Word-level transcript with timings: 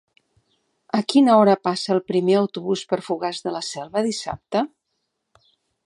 A 0.99 1.01
quina 1.13 1.35
hora 1.41 1.53
passa 1.67 1.93
el 1.97 2.01
primer 2.09 2.39
autobús 2.39 2.83
per 2.95 3.01
Fogars 3.11 3.43
de 3.49 3.55
la 3.59 3.65
Selva 3.71 4.05
dissabte? 4.09 4.65